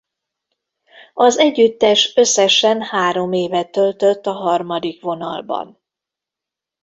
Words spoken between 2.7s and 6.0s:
három évet töltött a harmadik vonalban.